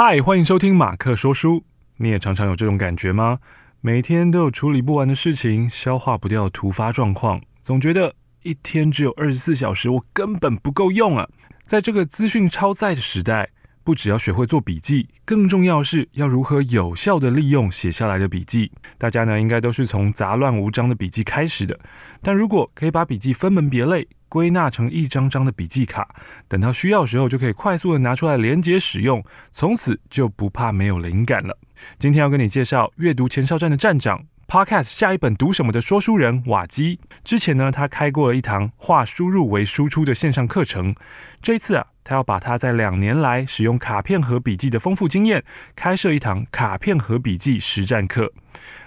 [0.00, 1.64] 嗨，欢迎收听马克说书。
[1.96, 3.40] 你也常常有这种感觉吗？
[3.80, 8.14] 每天都有处理不完的事情，消化不掉突发状况，总觉得
[8.44, 11.28] 一天只有二十四小时，我根本不够用啊！
[11.66, 13.50] 在这个资讯超载的时代，
[13.82, 18.70] 不只要学会做笔记，更重要是要如何有效地利用写下来的笔记。
[18.98, 21.76] 大家呢，应该都是从杂乱无章的笔记开始的，
[22.22, 26.08] 但如果可以把笔记分门别类，归纳成一张张的笔记卡，
[26.46, 31.56] 等到需要时候就可以快速的拿出来连接使用，从此就不怕没有灵感了。
[31.98, 36.98] 今天要跟你介绍阅读前哨站的站长，Podcast 下一本读什么的说书人瓦基。
[37.22, 40.94] 之前呢，他开过了一堂化输入为输出的线上课程。
[41.40, 45.44] 这次啊，他要把他在两年来使用卡片和笔记的丰富经验，
[45.76, 48.32] 开设一堂卡片和笔记实战课。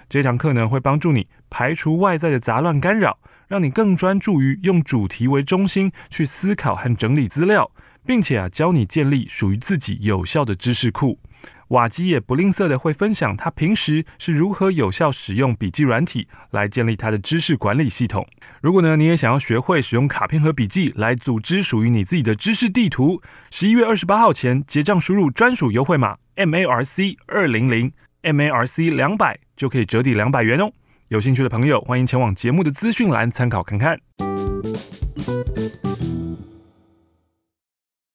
[0.10, 3.18] 这堂课呢，会帮助你排除外在的杂乱干扰。
[3.52, 7.70] 让你更专注于用主题为中心去思考和整理资料，
[8.06, 11.20] 并且啊，教你建立属于自己有效的知识库。
[11.68, 18.26] 瓦基也不吝啬的会分享他平时是如何有效使用笔记软体来建立他的知识管理系统。
[18.62, 30.72] 如果呢，你也想要学会使用卡片和笔记来组织属于你自己的知识地图，十一月二十八号前结账输入专属优惠码 M A R C 二零零 M A R C 两百就可以折抵两百元哦。
[31.12, 34.00] 有兴趣的朋友，欢迎前往节目的资讯栏参考看看。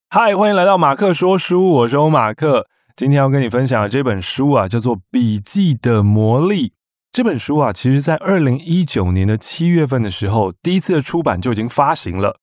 [0.09, 2.65] 嗨，欢迎来到马克说书，我是欧马克。
[2.95, 6.69] 今天要跟你分享的这本书啊，叫做《笔记的魔力》。
[7.11, 12.39] 这本书啊，其实在二零一九年的七月份的时候，第一次的出版就已经发行了。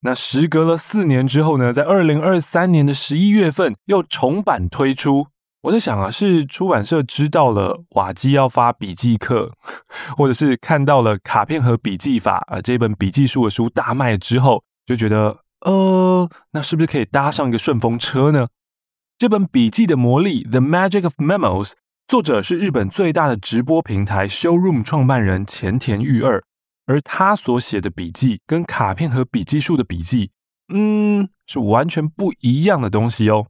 [0.00, 5.28] 那时隔了四年之后呢，在二零二三年的十一月份又重版推出。
[5.62, 9.52] 我在想啊，是出版社知道了瓦基要发笔记课，
[10.16, 18.48] 或者是看到了卡片和笔记法啊这本笔记书的书大卖之后，就觉得呃，那是不是可以搭上一个顺风车呢？
[19.16, 21.74] 这本笔记的魔力，The Magic of Memos，
[22.08, 26.42] 作者是日本最大的直播平台 Showroom 创办人前田裕二，
[26.86, 30.32] 而他所写的笔记跟卡片和笔记术的笔记，
[30.74, 33.46] 嗯，是完全不一样的东西哦。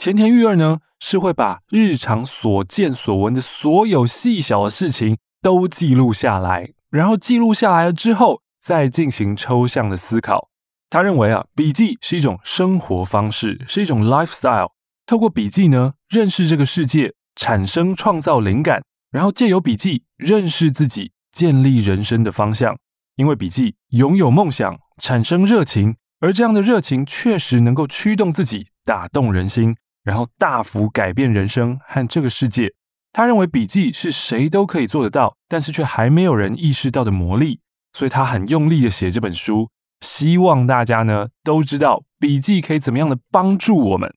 [0.00, 10.48] 前田裕二呢，是会把日常所见所闻的所有细小的事情都记录下来，然后记录下来了之后，再进行抽象的思考。
[10.88, 14.70] 他认为啊，笔记是一种生活方式，是一种 lifestyle。
[15.04, 22.74] 透过笔记呢，认识这个世界，产生创造灵感，然后借由笔记认识自己，建立人生的方向。
[23.16, 29.76] 因为笔记拥有梦想，产生热情，而这样的热情确实能够驱动自己，打动人心。
[30.02, 32.72] 然后大幅改变人生和这个世界。
[33.12, 37.60] 他认为笔记是谁都可以做得到，但是却还没有人意识到的魔力。
[37.92, 39.68] 所以他很用力的写这本书，
[40.00, 44.14] 希望大家呢都知道笔记可以怎么样的帮助我们。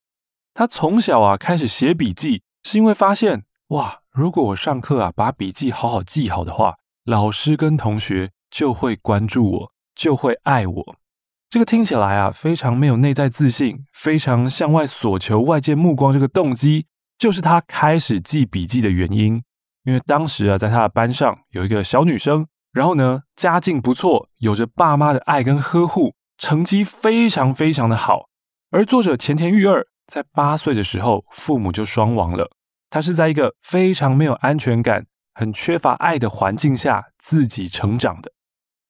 [0.53, 10.95] 他从小啊开始写笔记，是因为发现哇，如果我上课啊把笔记好好记好的话，老师跟同学就会关注我，就会爱我。
[11.53, 16.11] 这个听起来啊，非常没有内在自信，非常向外索求外界目光。
[16.11, 19.43] 这个动机就是他开始记笔记的原因。
[19.83, 28.29] 因为当时啊，在他的班上有一个小女生，然后呢，家境不错，有着爸妈的爱跟呵护，成绩非常非常的好。
[28.71, 32.49] 而作者前田裕二在八岁的时候，父母就双亡了。
[32.89, 38.31] 他是在一个非常没有安全感、很缺乏爱的环境下自己成长的。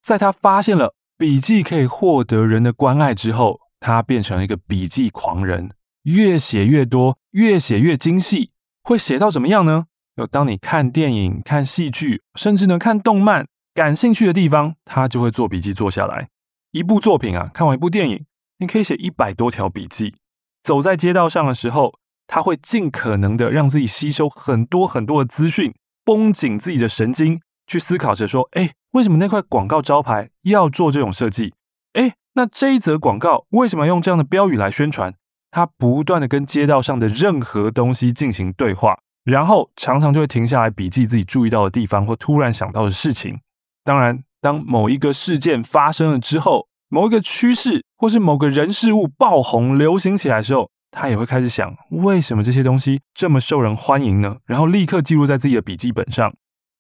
[0.02, 0.96] 在他发现了。
[1.24, 8.52] 笔记可以获得人的关爱之后，他变成一个笔记狂人，越写越多，越写越精细。
[8.84, 9.86] 会写到怎么样呢？
[10.18, 16.28] 有当你看电影、看戏剧，甚至呢看动漫，感兴趣的地方，他就会做笔记做下来。
[16.72, 18.26] 一部作品啊，看完一部电影，
[18.58, 20.16] 你可以写一百多条笔记。
[20.62, 21.94] 走在街道上的时候，
[22.28, 25.74] 他会尽可能的让自己吸收很多很多的资讯，
[26.04, 27.40] 绷紧自己的神经。
[27.66, 31.56] 去思考着说，哎，为什么那块广告招牌要做这种设计？
[31.94, 35.16] 哎，那这一则广告为什么要用这样的标语来宣传？
[35.50, 43.40] 他不断的跟街道上的任何东西进行对话，然后常常就会停下来笔记自己注意到的地方或突然想到的事情。
[43.84, 54.38] 当然，当某一个事件发生了之后，某一个趋势或是某个人事物爆红流行起来的时候，他也会开始想，为什么这些东西这么受人欢迎呢？
[54.46, 56.32] 然后立刻记录在自己的笔记本上。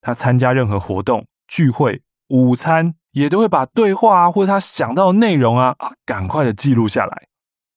[0.05, 7.27] 他参加任何活动、聚会、午餐，也都会把对话啊，或者他想到的内容啊啊，赶快的记录下来。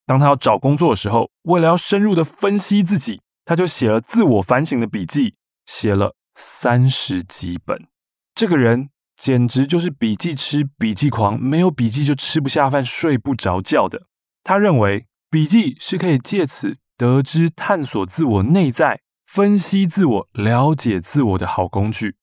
[0.07, 5.35] 当他要找工作的时候，为了要深入的分析自己，他就写了自我反省的笔记，
[5.67, 7.89] 写了三十几本。
[8.35, 14.07] 这个人简直就是笔记痴、笔记狂，没有笔记就吃不下饭、睡不着觉的。
[14.45, 22.15] 他认为笔记是可以借此得知、探索自我内在、分析自我、了解自我的好工具。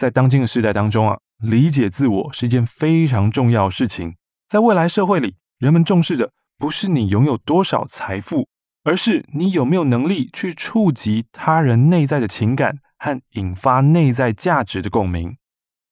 [0.00, 4.16] 在当今的时代当中啊，理解自我是一件非常重要的事情。
[4.48, 8.48] 在未来社会里，人们重视的不是你拥有多少财富，
[8.82, 15.36] 而是你有没有能力去触及他人内在的情感和引发内在价值的共鸣。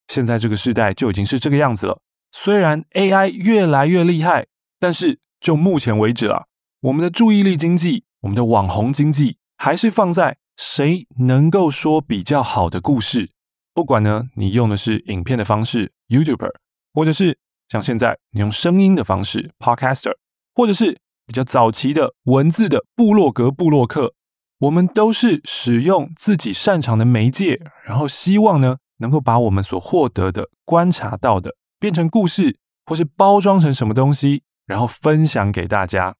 [0.06, 2.00] 现在这个时代就已经是这个样子了。
[2.32, 4.46] 虽然 AI 越来越厉害，
[4.80, 6.46] 但是就目前为止啊，
[6.80, 13.32] 我们的注意力经济、我们的网红经济，还是放在谁能够说比较好的故事。
[13.78, 16.50] 不管呢，你用的是影片的方式，YouTuber，
[16.92, 17.38] 或者是
[17.68, 20.16] 像现在你用声音的方式，Podcaster，
[20.52, 24.14] 或者是比较早期的文字的部落格部落客，
[24.58, 36.16] 我们都是使用自己擅长的媒介，然后希望呢，能够把我们所获得的、观察到的变成故事，或是包装成什么东西，然后分享给大家。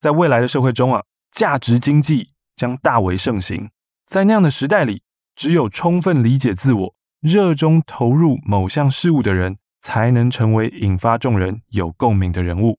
[0.00, 3.68] 在未来的社会中啊，价值经济将大为盛行，
[4.06, 5.02] 在那样的时代里。
[5.36, 6.93] 只有充分理解自我、
[7.24, 12.78] 热衷投入某项事物的人，才能成为引发众人有共鸣的人物。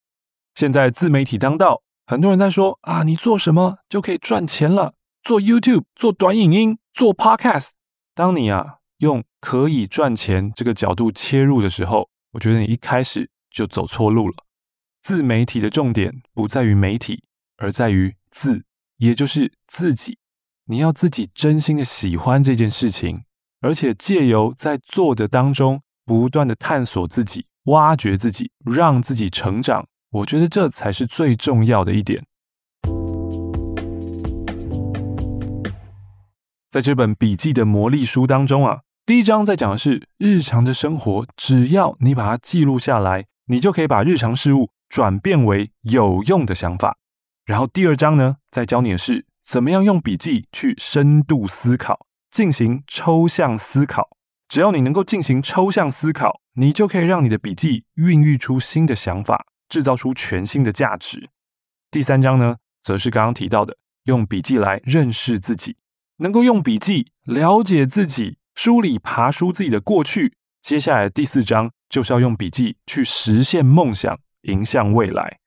[0.54, 4.94] 现在自媒体当道，很多人在说啊，你做什么就可以赚钱了？
[5.24, 7.70] 做 YouTube、做短影音、做 Podcast。
[8.14, 14.36] 当你啊用可以赚钱这个角度切入的时候，我觉得你一开始就走错路了。
[15.02, 17.24] 自媒体的重点不在于媒体，
[17.58, 18.64] 而在于自，
[18.98, 20.20] 也就是自己。
[20.66, 23.24] 你要自己真心的喜欢这件事情，
[23.66, 29.88] 而且借由在做的当中不断的探索自己、挖掘自己，让自己成长。
[30.12, 32.24] 我觉得这才是最重要的一点。
[36.70, 46.98] 在这本笔记的魔力书当中啊，第一章在讲的是日常的生活，只要你把它记录下来，你就可以把日常事物转变为有用的想法。
[47.44, 49.26] 然后第二章呢，在教你的是。
[49.44, 54.10] 怎么样用笔记去深度思考，进行抽象思考？
[54.50, 61.30] 只要你能够进行抽象思考，你就可以让你的笔记孕育出新的想法，制造出全新的价值。
[61.90, 65.78] 第三章呢，则是刚刚提到的，用笔记来认识自己，
[66.18, 70.34] 能够用笔记了解自己，梳理爬梳自己的过去。
[70.62, 75.40] 接下来第四章就是要用笔记去实现梦想，迎向未来。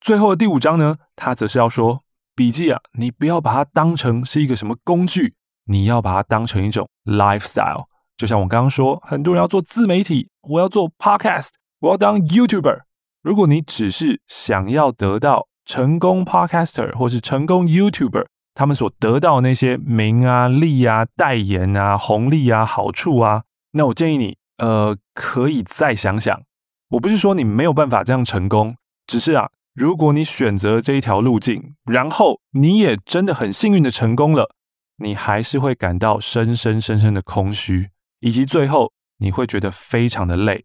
[0.00, 2.04] 最后的第五章呢，它则是要说。
[2.36, 5.34] 笔记啊，你不要把它当成是一个什么工具，
[5.68, 7.84] 你要把它当成一种 lifestyle。
[8.16, 11.50] 就像我刚刚说，很多人要做自媒体，我要做 podcast，
[11.80, 12.80] 我要当 YouTuber。
[13.22, 26.42] 如果你只是想要得到成功 podcaster 或是成功 YouTuber 他们所得到那些名啊、利啊、代言啊、红利啊、好处啊，那我建议你，呃，可以再想想。
[26.90, 28.74] 我不是说你没有办法这样成功，
[29.06, 29.50] 只是啊。
[29.74, 34.50] 如果你选择这一条路径，然后你也真的很幸运的成功了，
[34.98, 37.90] 你还是会感到深深深深的空虚，
[38.20, 40.64] 以及最后你会觉得非常的累。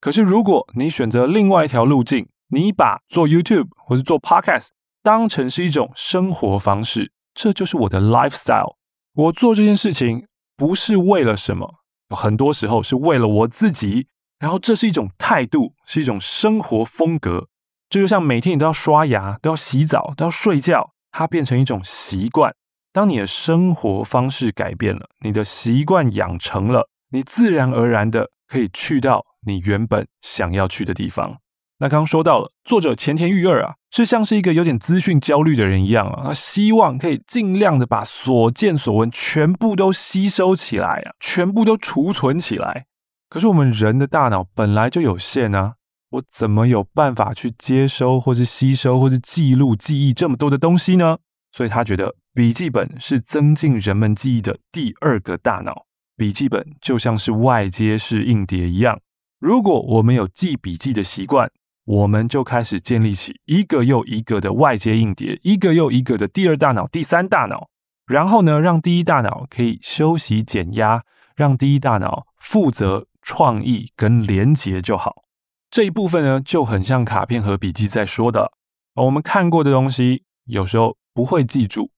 [0.00, 4.68] 可是如果你选择另外一条路径，你把做 YouTube 或是做 Podcast
[5.02, 8.76] 当成是一种生活方式，这就是我的 lifestyle。
[9.14, 10.26] 我做这件事情
[10.56, 11.76] 不是为了什么，
[12.10, 14.06] 很多时候是为了我自己，
[14.38, 17.48] 然后这是一种态度，是一种生活风格。
[17.88, 22.54] 这就像每天你都要刷牙、都要洗澡、都要睡觉，它变成一种习惯。
[22.92, 31.38] 当你的生活方式改变了，你的习惯养成了，你自然而然的可以去到你原本想要去的地方。
[31.78, 42.86] 那刚刚说到了，作者前田裕二啊，是像是一个有点资讯焦虑的人一样啊，他希望可以尽量的把所见所闻全部都吸收起来啊，全部都储存起来。
[43.28, 45.74] 可是我们人的大脑本来就有限啊。
[46.10, 51.16] 我怎么有办法去接收，或是吸收，或是记录、记忆这么多的东西呢？
[51.50, 55.84] 所以他觉得笔记本是增进人们记忆的第二个大脑。
[56.16, 58.98] 笔记本就像是外接式硬碟一样，
[59.38, 61.50] 如果我们有记笔记的习惯，
[61.84, 67.68] 我们就开始建立起一个又一个的外接硬碟，一个又一个的第二大脑、第三大脑。
[68.06, 71.04] 然后呢，让第一大脑可以休息减压，
[71.36, 75.24] 让第一大脑负责创意跟连结就好。
[75.70, 78.52] 这一部分呢，就很像卡片和笔记在说的，
[78.94, 81.90] 我们看过的东西有时候不会记住，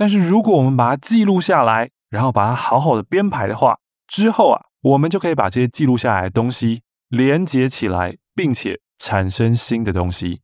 [0.00, 10.40] 但是如果我们把它记录下来，然后把它好好的编排的话，之后啊，我们就可以把这些记录下来的东西连接起来，并且产生新的东西。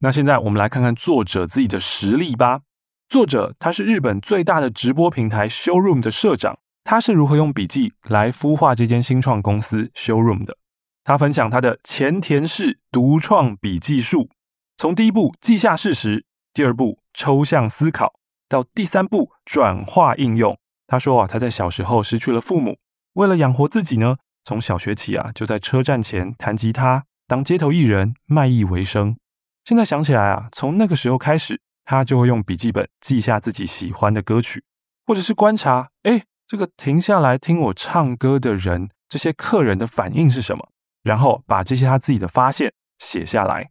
[0.00, 2.60] 那现在我们来看看作者自己的实力吧。
[3.08, 10.58] 作者他是日本最大的直播平台 Showroom 的社长，他是如何用笔记来孵化这间新创公司 Showroom 的？
[11.02, 14.28] 他分享他的前田式独创笔记术，
[14.76, 18.12] 从第一步记下事实，第二步抽象思考，
[18.48, 20.58] 到第三步转化应用。
[20.86, 22.78] 他说啊，他在小时候失去了父母，
[23.12, 29.16] 为了养活自己呢，从小学起啊，就在车站前弹吉他，当街头艺人，卖艺为生。
[29.64, 34.64] 现在想起来啊，从那个时候开始，他就会用笔记本记下自己喜欢的歌曲，
[35.06, 40.70] 或者是观察，哎，这个停下来听我唱歌的人，这些客人的反应是什么，
[41.02, 43.68] 然后把这些他自己的发现写下来。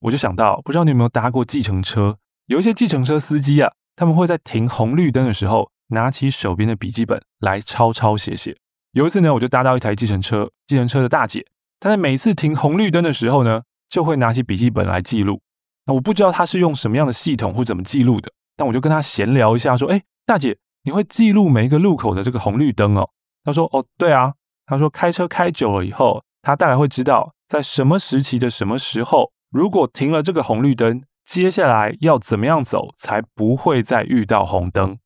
[0.00, 2.18] 我就想到，不知道你有没有搭过计程车？
[2.46, 8.56] 有一些计程车司机啊，他们会在停红绿灯的时候，拿起手边的笔记本来抄抄写写。
[8.92, 11.44] 有一次呢，我就搭到一台计程车，计程车的大姐，
[11.80, 15.40] 她在每次停红绿灯的时候呢，就会拿起笔记本来记录。
[15.86, 23.10] 那我不知道她是用什么样的系统或怎么记录的，但我就跟她闲聊一下，说：“哎，大姐，你会记录每一个路口的这个红绿灯哦？”
[23.42, 34.96] 她说：“哦，对啊。”她说：“开车开久了以后，她大概会知道在什么时期的什么时候。”如果停了这个红绿灯，接下来要怎么样走才不会再遇到红灯？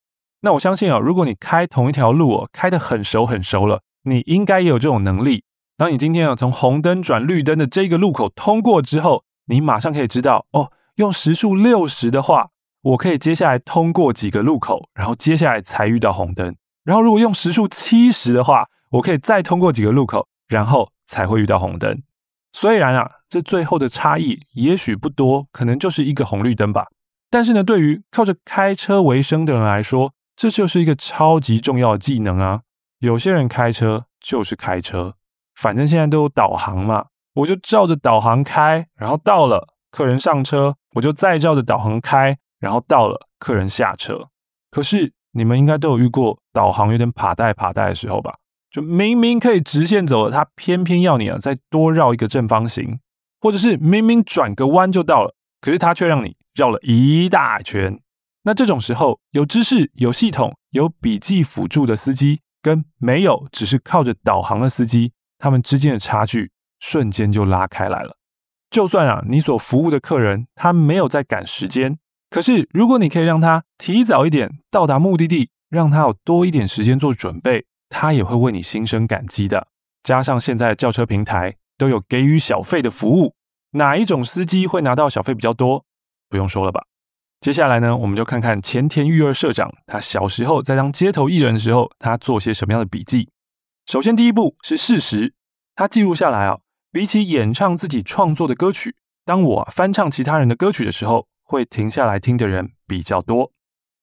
[0.42, 5.42] 那我相信啊，如果你开同一条路哦，开得很熟很熟了，你应该也有这种能力。
[5.76, 12.50] 当你今天啊从红灯转绿灯的这个路口通过之后，你马上可以知道哦，用时速六十的话，
[12.82, 16.54] 我可以接下来通过几个路口，然后接下来才遇到红灯。
[16.84, 22.00] 然后如果用时速七十的话，我可以再通过几个路口，然后才会遇到红灯。
[22.52, 26.86] 虽然啊，这最后的差异也许不多，可能就是一个红绿灯吧。
[27.30, 32.60] 但是呢，对于靠着开车为生的人来说，这就是一个超级重要的技能啊。
[32.98, 35.14] 有些人开车就是开车，
[35.54, 44.28] 反正现在都有导航嘛，我就照着导航开，然后到了客人上车，我就再照着导航开，然后到了客人下车。
[44.70, 48.34] 可是你们应该都有遇过导航有点趴带趴带的时候吧？
[48.72, 52.98] 就明明可以直线走的，他偏偏要你啊再多绕一个正方形，
[53.38, 58.00] 或者是明明转个弯就到了，可是他却让你绕了一大圈。
[58.44, 66.50] 那这种时候，有知识、有系统、有笔记辅助的司机，跟没有只是靠着导航的司机，他们之间的差距
[66.80, 68.16] 瞬间就拉开来了。
[68.70, 71.98] 就算啊你所服务的客人他没有在赶时间，
[72.30, 77.66] 可是如果你可以让他提早一点到达目的地，让他有多一点时间做准备。
[77.92, 79.68] 他也会为你心生感激的。
[80.02, 83.34] 加上现在的轿车平台都有给予小费的服务，
[83.72, 85.84] 哪一种司机会拿到小费比较多？
[86.30, 86.86] 不用说了吧。
[87.40, 93.28] 接下来呢，我们就看看前田裕二社长，他小时候在当街头艺人的时候，他做些什么样的笔记。
[93.86, 95.34] 首先，第一步是事实，
[95.74, 96.60] 他记录下来啊。
[96.90, 103.52] 比起演唱自己创作的歌曲，当我翻唱其他人的歌曲的时候，会停下来听的人比较多。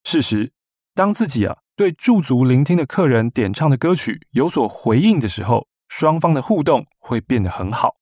[0.03, 0.51] 事实，
[0.93, 1.57] 当自己啊。
[1.79, 7.95] 对驻足聆听的客人点唱的歌曲有所回应的时候，双方的互动会变得很好。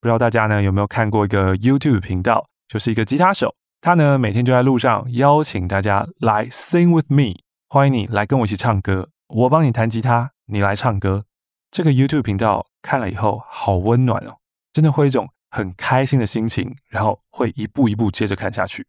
[0.00, 7.34] 不知道大家呢有没有看过一个 YouTube 频道，就是一个吉他手，他呢每天就在路上邀请大家来 Sing with me，
[7.68, 11.24] 欢迎你来跟我一起唱歌，我帮你弹吉他，你来唱歌。
[11.70, 14.38] 这个 YouTube 频道看了以后好温暖哦，
[14.72, 18.84] 真的会一种很开心的心情，然后会一步一步接着看下去。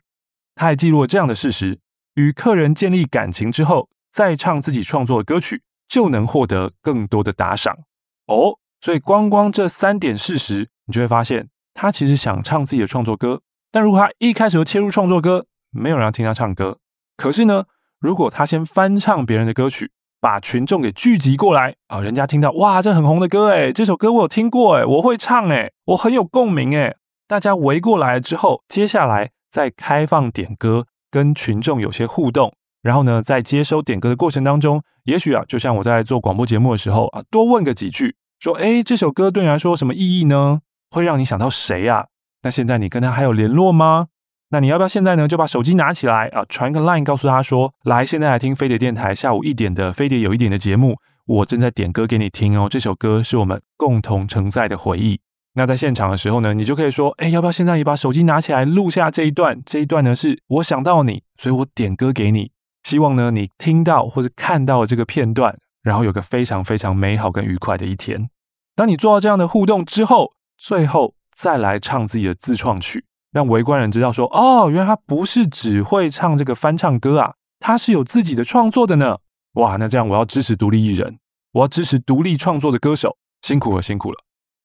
[0.55, 1.77] 他还记录了这样的事实：
[2.15, 3.87] 与客人建立感情之后。
[4.15, 7.79] 再唱自己创作的歌曲，就能获得更多的打赏
[8.27, 8.57] 哦。
[8.79, 13.41] 所以光光这三点事实，你就会发现，他其实想唱自己的创作歌。
[13.73, 16.77] 但如果他一开始就切入创作歌，没有人要听他唱歌。
[17.17, 17.65] 可是呢，
[17.99, 19.91] 如果他先翻唱别人的歌曲，
[20.21, 26.95] 把群众给聚集过来啊，人家听到哇，这很红的歌诶，这首歌我有听过诶，我会唱诶，我很有共鸣诶。
[27.27, 32.53] 大家围过来之后，接下来再开放点歌，跟群众有些互动。
[32.85, 40.59] 然后呢，在接收点歌的过程当中，也许啊，就像我在做广播节目的时候啊，多问个几句，说，哎，这首歌对你来说有什么意义呢？
[40.91, 42.05] 会让你想到谁啊？
[42.43, 44.09] 那现在你跟他还有联络吗？
[44.49, 52.67] 那你要不要现在呢，就把手机拿起来啊，传个 line 告诉他说，来，现在来听飞碟电台下午一点的飞碟有一点的节目，我正在点歌给你听哦。
[52.69, 55.19] 这首歌是我们共同承载的回忆。
[55.55, 59.59] 那在现场的时候呢，你就可以说，哎，要不要现在你把手机拿起来录下这一段？
[59.65, 62.51] 这一段呢，是我想到你，所以我点歌给你。
[62.85, 68.29] 希望呢，你听到或者看到这个片段，然后有个非常非常美好跟愉快的一天。
[68.75, 79.17] 当你做到这样的互动之后，最后再来唱自己的自创曲，让围观人知道说：哦，原来他不是只会唱这个翻唱歌啊，他是有自己的创作的呢。
[79.53, 81.17] 哇，那这样我要支持独立艺人，
[81.53, 84.19] 我要支持独立创作的歌手，辛苦了，辛苦了。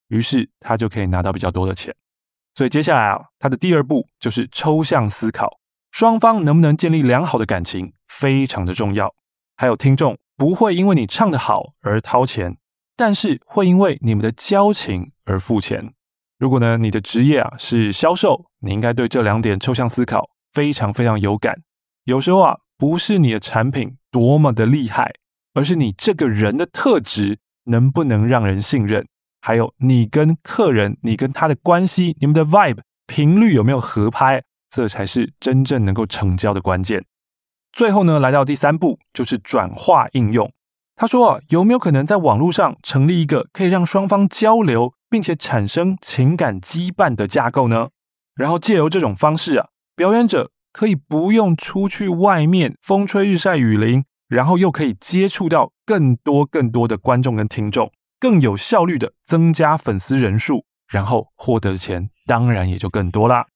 [0.08, 1.94] 于是他就可以拿到比较多的钱。
[2.54, 5.58] 所以接下来啊，他的第二步就是抽象思考。
[5.90, 9.14] 双方能不能建立良好的感情非常的重要。
[9.56, 12.56] 还有听众不会因为你唱得好而掏钱，
[12.96, 15.94] 但是会因为你们的交情而付钱。
[16.38, 21.62] 如果呢，你的职业啊是销售，你应该对这两点抽象思考非常非常有感。
[22.04, 25.12] 有时候啊，不是你的产品多么的厉害，
[25.52, 29.06] 而是你这个人的特质能不能让人信任，
[29.42, 37.04] 还有你跟客人、你跟他的关系、你们的 vibe 频率有没有合拍，这才是真正能够成交的关键。
[37.72, 40.52] 最后呢，来到第三步，就是转化应用。
[40.96, 47.88] 他说啊，有没有可能在网络上成立一个可以让双方交流，并且产生情感羁绊的架构呢？
[48.34, 63.46] 然后借由这种方式啊，表演者可以不用出去外面风吹日晒雨淋，然后又可以接触到更多更多的观众跟听众，更有效率的增加粉丝人数，然后获得的钱当然也就更多啦。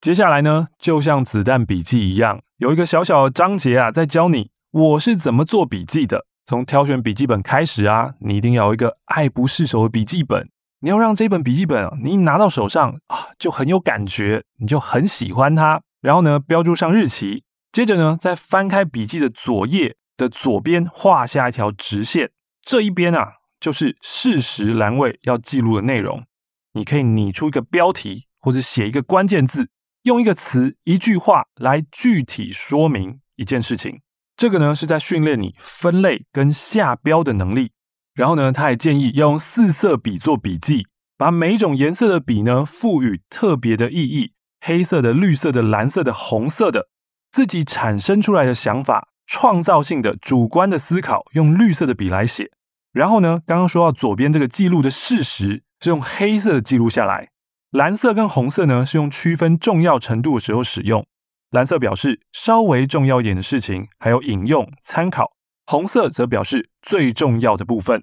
[0.00, 6.26] 接下来呢，就像子弹笔记一样，有一个小小的章节啊，在教你我是怎么做笔记的。
[6.44, 10.50] 从挑选笔记本开始啊，你一定要有一个爱不释手的笔记本。
[10.80, 15.80] 你要让这本笔记本啊，你一拿到手上啊，就很有感觉，你就很喜欢它。
[16.00, 22.30] 然后呢，标注上日期，接着呢，再翻开笔记的左页的左边，画下一条直线。
[22.60, 26.24] 这一边啊，就是事实栏位要记录的内容。
[26.72, 29.68] 你可以拟出一个标题，或者写一个关键字。
[30.02, 34.00] 用一个词、一句话来具体说明一件事情，
[34.36, 37.72] 这个呢是在训练你分类跟下标的能力。
[38.14, 40.86] 然后呢，他还建议要用四色笔做笔记，
[41.16, 46.88] 把每一种颜色的笔呢赋予特别的意义：黑色的、绿色的、蓝色的、红色的。
[47.30, 52.50] 自己产生出来的想法、创造性的、主观的思考，用绿色的笔来写。
[52.90, 57.28] 然后呢，刚刚说到左边这个记录的事实是用黑色的记录下来。
[57.70, 61.06] 蓝色跟红色呢，是用区分重要程度的时候使用。
[61.50, 65.24] 蓝色表示稍微重要一点的事情，还有引用参考；
[65.66, 68.02] 红色则表示最重要的部分。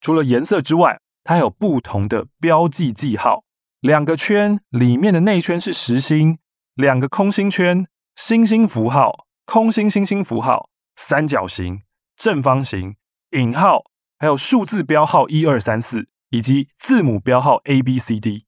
[0.00, 3.44] 除了颜色之外，它还有不同的标记记号：
[3.80, 6.38] 两个圈里面的内圈是实心，
[6.74, 11.82] 两个空心圈星星符号、空心星星符号、三角形、
[12.16, 12.96] 正方形、
[13.32, 13.82] 引号，
[14.18, 18.44] 还有数字标号一二三四，以及字母标号 A B C D。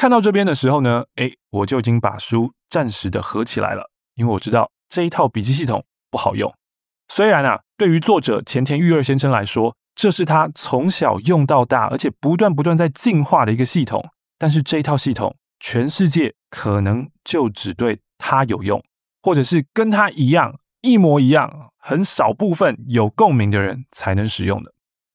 [0.00, 6.50] 看到这边的时候呢，诶，我就已经把书暂时的合起来了，因为我知道这一套笔记系统不好用。
[7.08, 14.02] 虽然啊，对于作者前田裕二先生来说，这是他从小用到大，而且不断不断在进化的一个系统，
[14.38, 18.82] 但是这一套系统，全世界可能就只对他有用，
[19.22, 24.72] 或者是跟他一样一模一样，很少部分有共鸣的人才能使用的。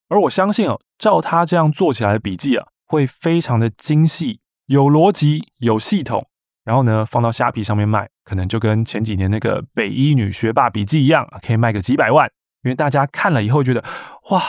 [0.09, 4.41] 而我相信哦，照他这样做起来的笔记啊，会非常的精细。
[4.67, 6.27] 有逻辑、有系统，
[6.63, 12.29] 然后呢，放到虾皮上面卖，可能就跟前几年那个北一女学霸笔记一样，可以卖个几百万。
[12.63, 13.83] 因为大家看了以后觉得，
[14.31, 14.41] 哇，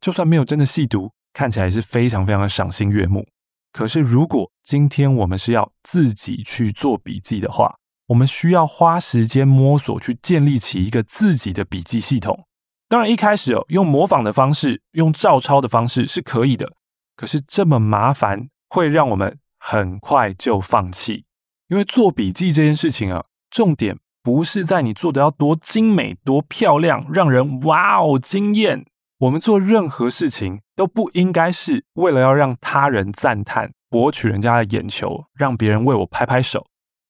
[0.00, 3.26] 就算没有真的细读，看起来也是非常非常的赏心悦目。
[3.72, 7.74] 可是，如果今天我们是要自己去做笔记的话，
[8.08, 12.46] 我们需要花时间摸索，去建立起一个自己的笔记系统。
[12.86, 16.70] 当然，一开始哦，用模仿的方式，用照抄的方式是可以的。
[17.16, 19.38] 可是这么麻烦，会让我们。
[19.66, 21.24] 很快就放弃，
[21.68, 28.84] 因为做笔记这件事情啊，重点不是在你做的要多精美、多漂亮，让人哇哦惊艳。
[29.20, 36.66] 我们做任何事情都不应该是为了要让他人赞叹、博取人家的眼球，让别人为我拍拍手。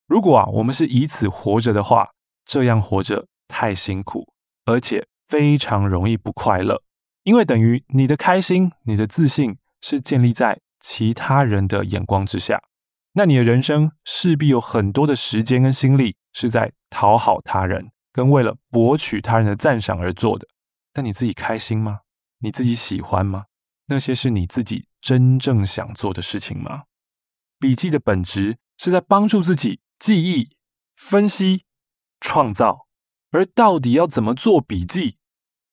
[0.07, 2.11] 如果啊，我们是以此活着的话，
[2.47, 4.29] 这样活着太辛苦，
[4.65, 6.81] 而且非常容易不快乐，
[7.25, 10.61] 因为等于你的开心、你的自信是建立在。
[10.85, 12.63] 其他人的眼光之下，
[13.15, 20.47] 那你的人生势必有很多的时间跟心力是在讨好他人，跟为了博取他人的赞赏而做的。
[20.93, 22.01] 但你自己开心吗？
[22.41, 23.47] 你自己喜欢吗？
[23.87, 26.83] 那些是你自己真正想做的事情吗？
[27.59, 30.51] 笔记的本质是在帮助自己记忆、
[30.95, 31.63] 分析、
[32.21, 32.87] 创造。
[33.31, 35.17] 而到底要怎么做笔记？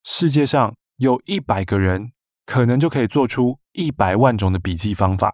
[0.02, 2.12] 世界上有一百个人，
[2.44, 5.32] 可能就可以做出一百万种的笔记方法，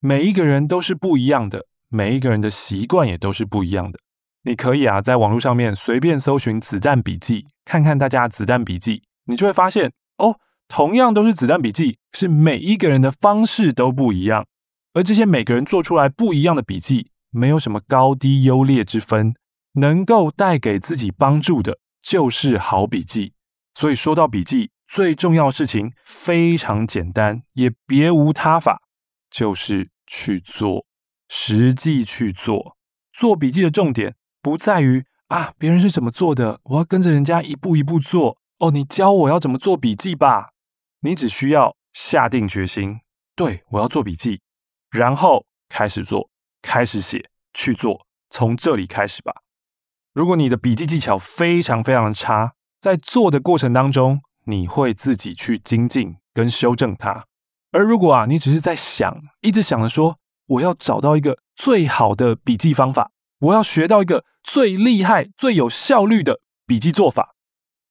[0.00, 3.98] 每一个人都是不一样的，每一个人的习惯也都是不一样的。
[4.44, 14.46] 你可以啊，在网络上面随便搜寻“子弹笔记”，看看大家子弹笔记，你就会发现哦，同样都是子弹笔记，是每一个人的方式都不一样。
[14.94, 19.34] 而这些每个人做出来不一样的笔记，没有什么高低优劣之分，
[19.74, 23.34] 能够带给自己帮助的，就是好笔记。
[23.74, 24.70] 所以说到笔记。
[24.88, 28.80] 最重要的事情非常简单，也别无他法，
[29.30, 30.86] 就是去做，
[31.28, 32.76] 实际去做。
[33.12, 38.38] 做笔记的重点不在于啊，别人是怎么做的，我要跟着人家一步一步做。
[38.58, 40.48] 哦，你教我要怎么做笔记吧。
[41.00, 43.00] 你只需要下定决心，
[43.36, 44.40] 对，我要做笔记，
[44.90, 46.28] 然后开始做，
[46.60, 49.32] 开始写，去做，从这里开始吧。
[50.12, 57.26] 如果你的笔记技巧非常非常的差，在做的过程当中，你会自己去精进跟修正它。
[57.70, 67.34] 而如果啊，你只是在想，一直想着说，我要找到一个最好的笔记方法，我要学到一个最厉害、最有效率的笔记做法，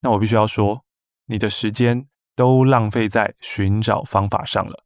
[0.01, 0.83] 那我必须要说，
[1.27, 4.83] 你的时间都浪费在寻找方法上了。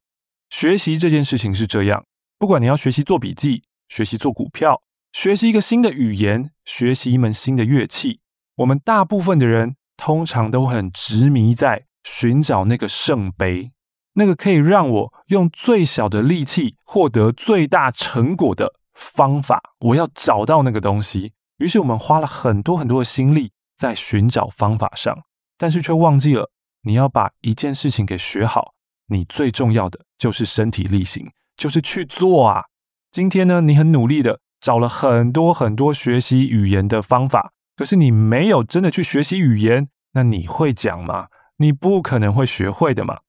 [0.50, 2.06] 学习这件事情是这样，
[2.38, 8.20] 不管你要学习做笔记、学习做股票、学习一个新的语言、学习一门新的乐器，
[8.56, 13.72] 我们大部分的人通常都很执迷在寻找那个圣杯。
[14.14, 21.34] 那个可以让我用最小的力气获得最大成果的方法，我要找到那个东西。
[21.58, 25.16] 于是我们花了很多很多的心力在寻找方法上，
[25.56, 26.50] 但是却忘记了
[26.82, 28.74] 你要把一件事情给学好。
[29.06, 32.64] 你最重要的就是身体力行，就是去做啊。
[33.12, 41.28] 今天呢，你很努力的找了很多很多学习语言的方法，可是你没有真的去学习语言，那你会讲吗？
[41.58, 43.20] 你不可能会学会的嘛。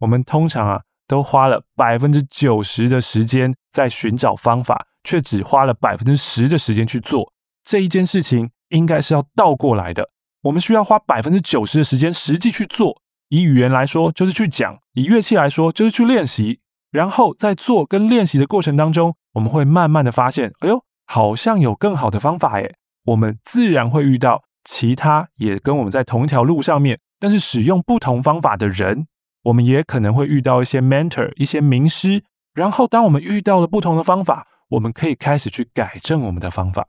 [0.00, 10.10] 我们通常啊，都花了百分之九十的时间在寻找方法，却只花了百分之十的时间去做这一件事情，应该是要倒过来的。
[10.42, 13.00] 我们需要花百分之九十的时间实际去做。
[13.28, 16.60] 以语言来说，就是去讲；以乐器来说，就是去练习。
[16.90, 22.76] 然后在做跟练习的过程当中，我们会慢慢的发现，哎呦，好像有更好的方法耶。
[23.04, 29.06] 我们自然会遇到其他也跟我们在同一条路上面，但是使用不同方法的人。
[29.44, 32.22] 我们也可能会遇到一些 mentor、一些名师，
[32.54, 36.86] 然后当我们遇到了不同的方法，我们可以开始去改正我们的方法。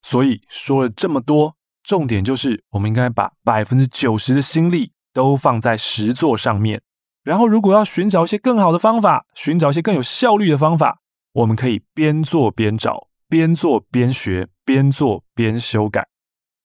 [0.00, 6.80] 所以说了这么多，重点就是我们应该把百分之九十的心力都放在实作上面。
[7.22, 11.00] 然后，如果要寻找一些更好的方法，寻找一些更有效率的方法，
[11.32, 16.06] 我们可以边做边找，边做边学，边做边修改。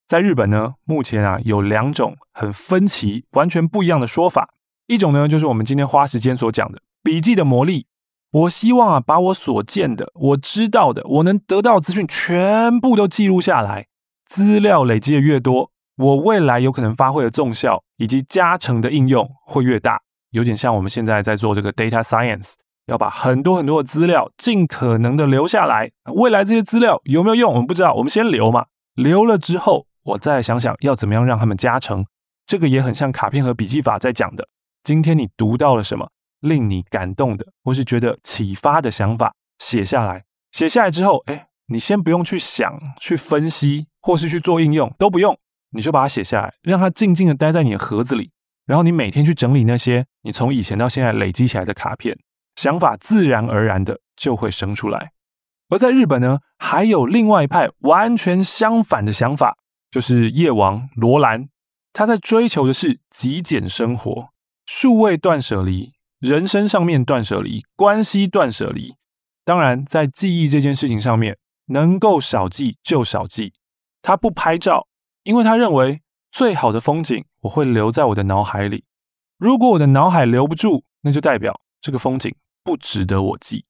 [0.08, 4.54] 在日本呢，目前啊有两种很分歧、完全不一样的说法。
[4.86, 7.88] 一种呢，就是我们今天花时间所讲的笔记的魔力。
[8.30, 13.88] 我希望啊，把我所见的、我知道的、我能得到的资讯全部都记录下来。
[14.24, 20.04] 资料累积的越多，我未来有可能发挥的综效以及加成的应用会越大。
[20.30, 22.54] 有点像我们现在在做这个 data science，
[22.88, 25.92] 要把很多很多的资料尽可能的留下来。
[26.14, 27.94] 未来这些资料有没有用，我们不知道。
[27.96, 32.06] 我们先留嘛，留了之后，我再想想要怎么样让他们加成。
[32.46, 34.48] 这个也很像卡片和笔记法在讲的。
[34.84, 36.10] 今天你读到了什么
[36.42, 40.24] 令你感动的，或是觉得启发的想法，写下来。
[40.52, 45.36] 写下来之后，哎，你先不用去想、去分析，或是去做应用，都不用，
[45.72, 48.30] 你就把它写下来，让它静静的待在你的盒子里。
[48.68, 52.18] 然后你每天去整理那些你从以前到现在累积起来的卡片，
[52.56, 55.12] 想法自然而然的就会生出来。
[55.70, 59.58] 而在日本呢，还有另外一派完全相反的想法，
[59.90, 61.50] 就是夜王罗兰，
[61.92, 64.30] 他在追求的是极简生活。
[64.66, 68.96] 数位断舍离，人生上面断舍离，关系断舍离。
[69.44, 71.38] 当然，在记忆这件事情上面，
[71.68, 73.54] 能够少记就少记。
[74.02, 74.88] 他不拍照，
[75.24, 78.86] 因为他认为最好的风景我会留在我的脑海里。
[79.38, 83.64] 如果我的脑海留不住，那就代表这个风景不值得我记。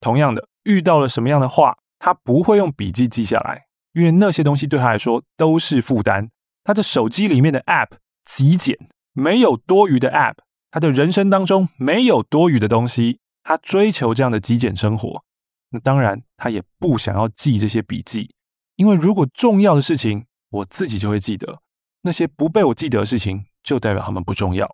[0.00, 6.30] 同样的，遇到了什么样的话，他不会用笔记记下来，因为那些东西对他来说都是负担。
[6.64, 7.90] 他的手机里面的 App
[8.24, 8.78] 极简。
[9.14, 10.36] 没有多余的 App，
[10.70, 15.24] 他的人生当中没有多余的东西，他追求这样的极简生活。
[15.70, 18.32] 那当然，他也不想要记这些笔记，
[18.76, 21.62] 因为如果重要的事情我自己就会记得，
[22.02, 24.72] 那些不被我记得的事情就代表他们不重要。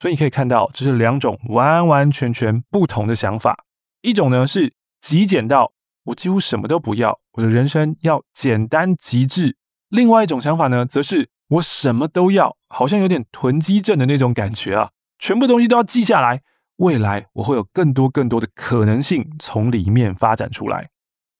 [0.00, 3.64] 所以你可以看到，这是两种完完全全不同的想法。
[4.02, 5.72] 一种呢是极简到
[6.04, 9.52] 我几乎什么都不要，我的人生要简单极致；
[9.88, 11.28] 另外一种想法呢，则是。
[11.50, 14.90] 我什么都要，好像有点囤积症的那种感觉啊！
[15.16, 16.42] 全部东西都要记下来，
[16.78, 20.88] 未来我会有更多更多的可能性从里面发展出来。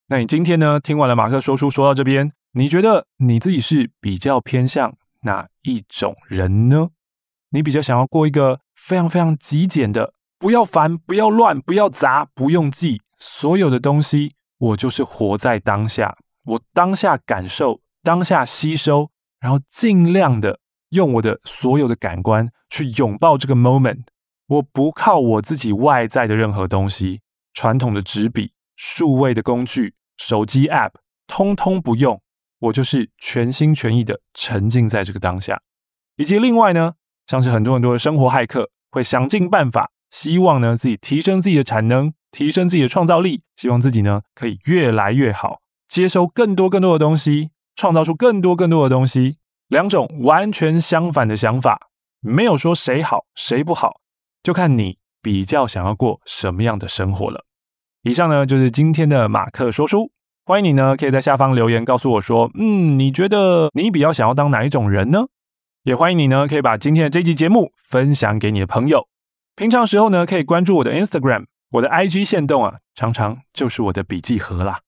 [0.06, 0.78] 那你今天呢？
[0.78, 6.90] 听完了马克说书说到这边，你觉得你自己是比较偏向哪一种人呢？
[7.50, 19.10] 你比较想要过一个非常非常极简的，不要烦，不要乱，不要杂，不用记所有的东西，我就是活在当下，我当下感受，当下吸收。
[19.38, 24.04] 然后尽量的用我的所有的感官去拥抱这个 moment，
[24.46, 27.20] 我不靠我自己外在的任何东西，
[27.52, 30.92] 传统的纸笔、数位的工具、手机 app，
[31.26, 32.20] 通通不用，
[32.58, 35.60] 我就是全心全意的沉浸在这个当下。
[36.16, 36.94] 以及另外呢，
[37.26, 47.50] 像是很多很多的生活骇客会想尽办法，希望呢自己提升自己的产能，提升自己的创造力，希望自己呢可以越来越好，接收更多更多的东西。
[47.78, 49.36] 创造出更多更多的东西。
[49.68, 51.78] 两种完全相反的想法，
[52.22, 54.00] 没有说谁好谁不好，
[54.42, 57.44] 就看你比较想要过什么样的生活了。
[58.00, 60.10] 以上呢就是今天的马克说书，
[60.46, 65.26] 欢迎你呢可以在下方留言告诉我说，嗯，你觉得你比较想要当哪一种人呢？
[65.86, 69.06] 也欢迎你呢可以把今天的这期节目分享给你的朋友。
[69.54, 74.80] 平常时候呢可以关注我的 Instagram，我的 IG 线动啊，常常就是我的笔记盒啦。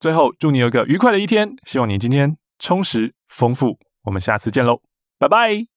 [0.00, 3.78] 最后祝你有个愉快的一天，希望你今天充实丰富。
[4.02, 4.80] 我们下次见喽，
[5.20, 5.69] 拜拜。